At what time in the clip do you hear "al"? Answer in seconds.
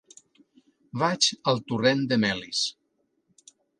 1.53-1.61